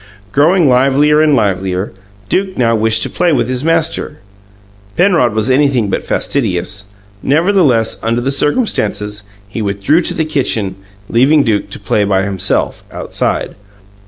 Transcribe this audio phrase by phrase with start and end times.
[0.31, 1.93] Growing livelier and livelier,
[2.27, 4.17] Duke now wished to play with his master.
[4.97, 6.85] Penrod was anything but fastidious;
[7.21, 10.75] nevertheless, under the circumstances, he withdrew to the kitchen,
[11.07, 13.53] leaving Duke to play by himself, outside.